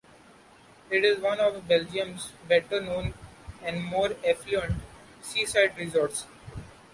It 0.89 1.05
is 1.05 1.19
one 1.19 1.39
of 1.39 1.67
Belgium's 1.67 2.31
better-known 2.47 3.13
and 3.61 3.83
more 3.85 4.15
affluent 4.27 4.81
seaside 5.21 5.77
resorts. 5.77 6.25